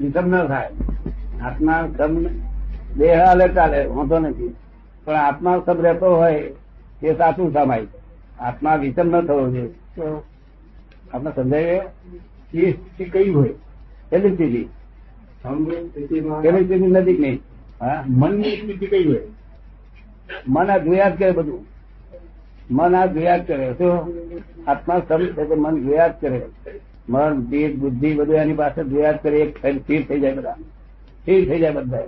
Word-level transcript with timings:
વિષમ 0.00 0.28
ન 0.28 0.46
થાય. 0.46 0.70
આત્મા 1.42 1.88
સમ 1.98 2.26
દેહ 2.98 3.24
હાલે 3.24 3.48
ચાલે 3.48 3.86
વાંધો 3.86 4.18
નથી. 4.18 4.54
પણ 5.04 5.14
આત્મા 5.14 5.62
સબ 5.66 5.80
રહેતો 5.80 6.16
હોય 6.16 6.42
તે 7.00 7.14
સાચું 7.14 7.52
સમાય 7.52 7.86
આત્મા 8.38 8.76
વિષમ 8.76 9.08
ન 9.08 9.26
થવો 9.26 9.50
જોઈએ. 9.50 9.74
આપણે 11.14 11.30
સમજાય 11.36 11.86
એ 12.54 12.72
સ્થિતિ 12.72 13.04
કઈ 13.04 13.30
હોય? 13.30 13.48
કેટલી 14.10 14.34
સ્થિતિ. 14.34 14.68
સમજો 15.42 15.88
સ્થિતિ 16.50 16.86
નજીક 16.86 17.20
નહીં. 17.20 17.40
હા? 17.80 18.04
મનની 18.08 18.56
સ્થિતિ 18.56 18.86
કઈ 18.86 19.04
હોય? 19.04 19.20
મન 20.48 20.70
આ 20.70 20.78
જોયા 20.78 21.08
જ 21.08 21.18
કરે 21.18 21.30
બધું. 21.30 21.66
મન 22.70 22.96
આ 22.96 23.06
જોયા 23.06 23.38
જ 23.38 23.46
કરે. 23.46 23.74
શું? 23.78 24.14
આત્મા 24.66 25.02
સમ 25.08 25.62
મન 25.62 25.86
જોયા 25.86 26.08
જ 26.08 26.12
કરે. 26.20 26.46
મન 27.08 27.40
જીત 27.42 27.76
બુદ્ધિ 27.76 28.14
બધું 28.14 28.36
એની 28.36 28.54
પાસે 28.54 28.84
જોયા 28.84 29.12
કરે 29.12 29.38
એક 29.38 29.58
સ્થિર 29.76 30.04
થઈ 30.08 30.20
જાય 30.20 30.34
બધા. 30.34 30.52
સ્થિર 30.52 31.48
થઈ 31.48 31.60
જાય 31.60 31.70
બધા 31.70 32.02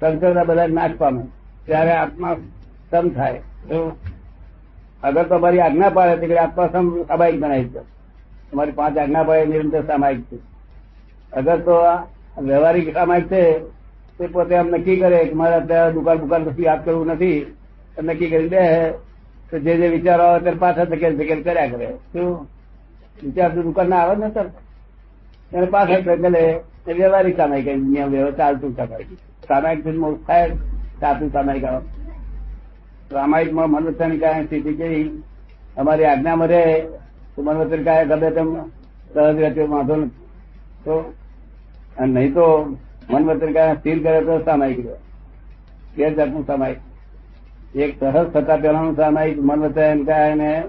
સંકરતા 0.00 0.44
બધા 0.44 0.66
નાશ 0.66 0.90
પામે. 0.98 1.22
ત્યારે 1.66 1.92
આત્મા 1.92 2.36
સમ 2.90 3.08
થાય? 3.08 3.40
અગર 5.02 5.38
મારી 5.38 5.60
આજ્ઞા 5.60 5.90
પાડે 5.90 6.26
તો 6.26 6.34
આત્મા 6.34 6.68
સમ 6.72 7.02
સામાયિક 7.02 7.40
બનાવી 7.40 7.64
છે. 7.64 7.80
તમારી 8.50 8.72
પાંચ 8.72 8.98
આજ્ઞા 8.98 9.22
પાડે 9.22 9.44
નિરંતર 9.46 9.82
સામાયિક 9.82 10.20
છે. 10.20 10.36
અગર 11.32 11.58
તો 11.58 11.74
વ્યવહારિક 12.42 12.94
સામાયિક 12.94 13.26
છે, 13.26 13.58
તે 14.18 14.26
પોતે 14.26 14.56
આમ 14.56 14.68
નક્કી 14.68 14.96
કરે 14.96 15.24
કે 15.24 15.34
મારે 15.34 15.56
અત્યારે 15.56 15.92
દુકાન 15.92 16.18
બુકાન 16.18 16.44
પછી 16.44 16.62
યાદ 16.62 16.84
કરવું 16.84 17.06
નથી 17.06 17.46
નક્કી 18.02 18.26
કરી 18.26 18.48
દે. 18.48 18.90
તો 19.50 19.58
જે 19.58 19.76
જે 19.76 19.88
વિચારો 19.88 20.24
આવે 20.24 20.40
ત્યારે 20.40 20.58
પાછા 20.58 20.84
ધકેલ 20.84 21.16
ધકેલ 21.16 21.42
કર્યા 21.42 21.66
કરે. 21.66 21.88
શું? 22.12 22.57
વિચાર 23.24 23.54
તો 23.54 23.62
દુકાન 23.62 23.88
ના 23.90 23.96
આવે 23.96 24.16
ને 24.16 24.34
સર? 24.34 24.46
એને 25.52 25.66
પાછળ 25.66 26.36
એ 26.88 26.92
વ્યવહારિક 26.92 27.36
સામાયિક 27.36 27.66
નિયમ 27.66 28.10
વ્યવહાર 28.10 28.32
ચાલતું 28.32 28.76
સામાયિક 28.76 29.12
સામાયિક 29.48 29.84
ફિલ્મ 29.84 30.14
થાય 30.14 30.50
ચાલતું 31.00 31.32
સામાયિક 31.32 31.64
આવે. 31.64 31.86
સામાયિકમાં 33.10 33.70
મનવચન 33.70 34.18
કાય 34.18 34.44
સ્થિતિ 34.44 34.74
કેવી 34.74 35.22
અમારી 35.76 36.04
આજ્ઞામાં 36.04 36.48
રહે 36.48 36.80
તો 37.36 37.42
મનવચન 37.42 37.84
કાય 37.84 38.06
ગમે 38.06 38.30
તેમ 38.30 38.56
સહજ 39.14 39.40
રહેતો 39.40 39.66
વાંધો 39.66 39.96
નથી. 39.96 40.10
તો 40.84 41.14
અને 41.98 42.12
નહીં 42.12 42.34
તો 42.34 42.76
મન 43.10 43.24
વચન 43.24 43.52
કાય 43.52 43.74
સ્થિર 43.74 44.02
કરે 44.02 44.20
તો 44.20 44.44
સામાયિક 44.44 44.86
રહે. 44.86 44.94
બે 45.96 46.14
જાતનું 46.14 46.46
સામાયિક. 46.46 46.78
એક 47.76 48.00
સહજ 48.00 48.26
થતા 48.30 48.56
પહેલાનું 48.56 48.96
સામાયિક 48.96 49.38
મન 49.38 49.60
વચન 49.60 50.04
કાય 50.04 50.62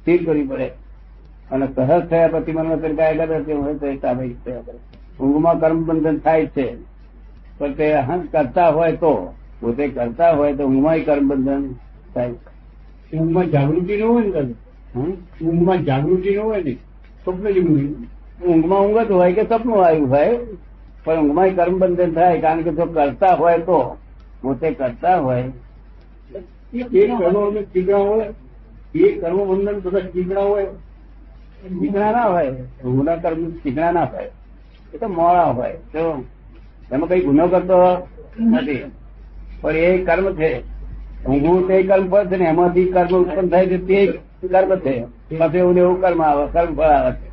સ્થિર 0.00 0.26
કરવી 0.26 0.46
પડે. 0.46 0.83
અને 1.50 1.68
સહજ 1.76 2.06
થયા 2.06 2.28
પછી 2.28 2.52
મન 2.52 2.66
વચન 2.66 2.96
કાય 2.96 3.16
ગમે 3.16 3.54
હોય 3.54 3.74
તો 3.74 3.92
સ્વાભાવિક 3.92 4.36
થયા 4.44 4.60
કરે. 4.60 4.78
ઊંઘમાં 5.20 5.60
કર્મ 5.60 5.84
બંધન 5.84 6.18
થાય 6.18 6.46
છે. 6.46 6.76
પણ 7.58 7.72
તે 7.72 7.92
અહં 7.92 8.30
કરતા 8.30 8.68
હોય 8.68 8.92
તો 8.92 9.34
પોતે 9.60 9.88
કરતા 9.88 10.32
હોય 10.32 10.54
તો 10.54 10.64
ઊંઘમાં 10.64 11.04
કર્મ 11.04 11.28
બંધન 11.28 11.74
થાય. 12.14 12.34
ઊંઘમાં 13.18 13.46
જાગૃતિ 13.46 13.96
ન 13.96 14.02
હોય 14.02 14.26
ને 14.26 14.54
ઊંઘમાં 15.46 15.84
જાગૃતિ 15.84 16.36
ન 16.36 16.38
હોય 16.38 16.62
ને? 16.62 16.76
સ્વપ્ન 17.24 17.50
જેવું 17.50 18.06
ઊંઘમાં 18.46 18.80
ઊંઘ 18.80 19.08
જ 19.08 19.10
હોય 19.10 19.32
કે 19.32 19.42
સપનું 19.42 19.84
આવ્યું 19.84 20.10
હોય 20.10 20.38
પણ 21.04 21.20
ઊંઘમાં 21.20 21.50
કર્મ 21.50 21.78
બંધન 21.78 22.12
થાય. 22.12 22.40
કારણ 22.40 22.62
કે 22.62 22.70
જો 22.70 22.86
કરતા 22.86 23.34
હોય 23.34 23.58
તો 23.58 23.96
પોતે 24.42 24.70
કરતા 24.70 25.18
હોય. 25.18 25.44
એ 26.74 26.84
કર્મ 29.12 29.44
બંધન 29.44 29.80
બધા 29.80 30.00
ચીકણા 30.00 30.40
હોય. 30.40 30.66
ચીકણા 31.68 32.12
ના 32.12 32.22
હોય 32.22 32.50
ગુના 32.84 33.16
કર્મ 33.16 33.50
ચીકણા 33.50 33.90
ના 33.90 34.04
હોય 34.04 34.30
એ 34.94 34.98
તો 34.98 35.08
મોડા 35.08 35.42
હોય. 35.42 35.72
તો 35.72 36.24
એમાં 36.92 37.08
કઈ 37.08 37.20
ગુનો 37.20 37.48
કરતો 37.48 38.08
નથી. 38.40 38.84
પણ 39.60 39.76
એ 39.76 40.04
કર્મ 40.04 40.34
છે. 40.34 40.60
ઊંઘવું 41.26 41.68
તે 41.68 41.82
કર્મ 41.82 42.08
પર 42.10 42.26
છે 42.26 42.36
ને 42.36 42.44
એમાંથી 42.44 42.84
કર્મ 42.84 43.16
ઉત્પન્ન 43.16 43.48
થાય 43.48 43.66
છે 43.66 43.78
તે 43.78 44.06
કર્મ 44.48 44.76
છે. 44.76 45.04
પછી 45.38 45.58
એવું 45.58 45.76
એવું 45.76 46.00
કર્મ 46.00 46.22
આવે 46.22 46.46
કર્મ 46.52 46.74
ફળ 46.74 46.82
આવે 46.82 47.12
છે. 47.12 47.28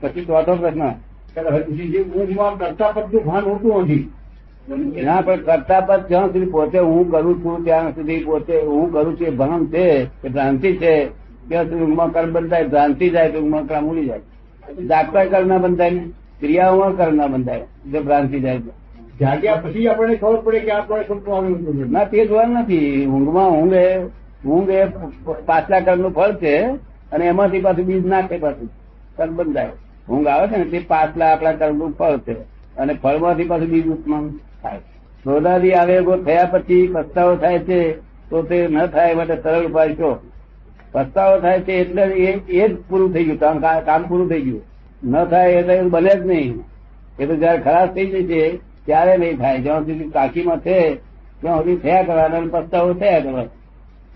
પછી 0.00 0.24
ચોથો 0.24 0.56
પ્રશ્ન. 0.56 0.88
ઊંઘમાં 2.18 2.58
કરતા 2.58 2.92
પદનું 2.92 3.24
ભાન 3.24 3.44
હોતું 3.44 3.82
નથી. 3.82 4.10
ના 5.04 5.20
પણ 5.20 5.36
કરતા 5.36 5.80
પદ 5.80 6.06
જ્યાં 6.06 6.26
સુધી 6.26 6.46
પોતે 6.46 6.78
હું 6.78 7.10
કરું 7.10 7.44
છું 7.44 7.64
ત્યાં 7.64 7.94
સુધી 7.94 8.24
પોતે 8.24 8.62
હું 8.62 8.92
કરું 8.92 9.20
છું 9.20 9.26
એ 9.26 9.30
ભ્રમ 9.30 9.66
છે 9.66 10.06
એ 10.26 10.28
ભ્રાંતિ 10.28 10.76
છે. 10.76 11.23
સુધી 11.48 11.82
ઊંઘમાં 11.84 12.12
કર્મ 12.12 12.30
બંધાય 12.32 12.68
ભ્રાંતિ 12.68 13.10
જાય 13.10 13.30
તો 13.30 13.38
ઊંઘમાં 13.40 13.66
કર્મ 13.66 13.86
ઉડી 13.90 14.06
જાય. 14.06 14.22
જાગતા 14.88 15.24
કર્મ 15.24 15.48
ના 15.48 15.58
બંધાય 15.58 15.90
ને 15.90 16.04
ક્રિયાઓમાં 16.40 16.96
કર્મ 16.96 17.14
ના 17.16 17.26
બંધાય 17.26 17.62
જો 17.92 18.02
ભ્રાંતિ 18.02 18.40
જાય 18.40 18.58
જાગ્યા 19.20 19.56
પછી 19.56 19.88
આપણને 19.88 20.16
ખબર 20.16 20.40
પડે 20.40 20.60
કે 20.60 20.70
આપણે 20.70 21.04
સપનું 21.04 21.36
આવ્યું 21.36 21.90
ના 21.90 22.04
તે 22.04 22.26
જોવાનું 22.26 22.56
નથી. 22.58 23.06
ઊંઘમાં 23.06 23.50
ઊંઘ 23.50 23.74
એ 23.74 23.86
ઊંઘ 24.46 24.70
એ 24.70 24.80
પાછલા 25.46 25.80
કર્મનું 25.80 26.12
ફળ 26.12 26.32
છે 26.32 26.54
અને 27.12 27.24
એમાંથી 27.26 27.60
પાછું 27.60 27.84
બીજ 27.84 28.06
નાખે 28.06 28.36
પાછું. 28.38 28.68
કર્મ 29.16 29.36
બંધાય. 29.36 29.70
ઊંઘ 30.10 30.26
આવે 30.26 30.46
છે 30.48 30.56
ને 30.56 30.64
તે 30.64 30.78
પાછલા 30.88 31.32
આપણા 31.32 31.52
કર્મનું 31.52 31.92
ફળ 31.92 32.18
છે 32.18 32.34
અને 32.76 32.92
ફળમાંથી 33.02 33.44
પાછું 33.44 33.66
બીજ 33.66 33.86
ઉત્પન્ન 33.88 34.28
થાય. 34.62 34.78
ક્રોધાદી 35.22 35.72
આવેગો 35.72 36.16
થયા 36.16 36.44
પછી 36.44 36.86
પસ્તાવો 36.86 37.36
થાય 37.36 37.58
છે 37.58 37.80
તો 38.30 38.42
તે 38.42 38.68
ન 38.68 38.86
થાય 38.86 39.10
એ 39.10 39.14
માટે 39.14 39.36
સરળ 39.42 39.66
ઉપાય 39.66 39.94
છો 39.94 40.10
પસ્તાવો 40.94 41.40
થાય 41.40 41.60
છે 41.60 41.72
એટલે 41.72 42.02
એ 42.58 42.68
જ 42.68 42.76
પૂરું 42.88 43.14
થઈ 43.14 43.24
ગયું. 43.24 43.38
કામ 43.38 43.58
કામ 43.80 44.02
પૂરું 44.08 44.28
થઈ 44.30 44.40
ગયું. 44.40 44.62
ન 45.04 45.24
થાય 45.24 45.52
એટલે 45.52 45.74
એવું 45.74 45.90
બને 45.90 46.14
જ 46.14 46.26
નહીં. 46.26 46.64
એ 47.20 47.26
તો 47.26 47.34
જયારે 47.36 47.58
ખરાબ 47.58 47.94
થઈ 47.94 48.06
જાય 48.06 48.22
છે 48.22 48.56
ત્યારે 48.86 49.16
નહીં 49.16 49.36
થાય. 49.38 49.60
જ્યાં 49.60 49.80
સુધી 49.80 50.10
કાકીમાં 50.10 50.58
છે, 50.58 50.78
ત્યાં 51.40 51.58
સુધી 51.58 51.76
થયા 51.76 52.02
કરવાના 52.02 52.40
પસ્તાવો 52.50 52.92
થયા 52.94 53.20
કરવા. 53.20 53.44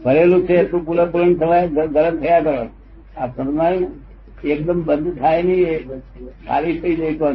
ભરેલું 0.05 0.43
છે 0.47 0.55
એટલું 0.55 0.85
પુલન 0.87 1.11
પુલન 1.11 1.35
થવાય 1.35 1.69
ગરમ 1.69 2.17
થયા 2.21 2.41
કરો 2.41 2.67
આ 3.17 3.27
સમજમાં 3.27 3.75
એકદમ 4.45 4.83
બંધ 4.83 5.19
થાય 5.19 5.43
નહીં 5.43 5.89
ખાલી 6.49 6.79
થઈ 6.81 6.97
જાય 6.97 7.15
તો 7.15 7.33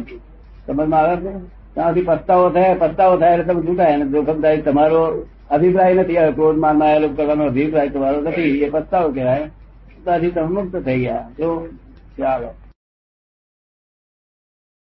સમજમાં 0.66 1.00
આવે 1.00 1.16
છે? 1.16 1.32
ત્યાં 1.74 1.88
સુધી 1.88 2.02
પસ્તાવો 2.02 2.50
થાય 2.50 2.74
પસ્તાવો 2.74 3.16
થાય 3.16 3.32
એટલે 3.32 3.44
તમે 3.44 3.62
જુટાય 3.62 3.92
અને 3.92 4.04
જોખમદારી 4.04 4.62
તમારો 4.62 5.02
અભિપ્રાય 5.50 5.94
નથી 5.94 6.14
ક્રોધ 6.14 6.58
માન 6.58 6.82
આવેલો 6.82 7.08
કરવાનો 7.08 7.44
અભિપ્રાય 7.44 7.88
તમારો 7.88 8.20
નથી, 8.20 8.42
એ 8.42 8.70
પસ્તાવો 8.70 9.12
કહેવાય. 9.12 9.50
તો 10.04 10.12
હજી 10.12 10.30
તમે 10.30 10.46
મુક્ત 10.46 10.76
થઈ 10.76 11.00
ગયા. 11.00 11.30
જો, 11.38 11.68
ચાલો. 12.18 12.54